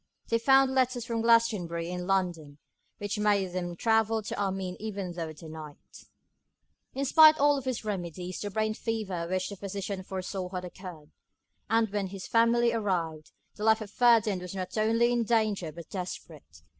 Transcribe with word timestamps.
They 0.29 0.39
found 0.39 0.73
letters 0.73 1.05
from 1.05 1.21
Glastonbury 1.21 1.91
in 1.91 2.07
London, 2.07 2.57
which 2.97 3.19
made 3.19 3.53
them 3.53 3.75
travel 3.75 4.23
to 4.23 4.35
Armine 4.35 4.75
even 4.79 5.13
through 5.13 5.35
the 5.35 5.47
night. 5.47 6.05
In 6.95 7.05
spite 7.05 7.35
of 7.35 7.41
all 7.41 7.61
his 7.61 7.85
remedies, 7.85 8.39
the 8.41 8.49
brain 8.49 8.73
fever 8.73 9.27
which 9.27 9.49
the 9.49 9.55
physician 9.55 10.01
foresaw 10.01 10.49
had 10.49 10.65
occurred; 10.65 11.11
and 11.69 11.87
when 11.91 12.07
his 12.07 12.25
family 12.25 12.73
arrived, 12.73 13.31
the 13.57 13.63
life 13.63 13.79
of 13.79 13.91
Ferdinand 13.91 14.41
was 14.41 14.55
not 14.55 14.75
only 14.75 15.11
in 15.11 15.23
danger 15.23 15.71
but 15.71 15.87
desperate. 15.91 16.63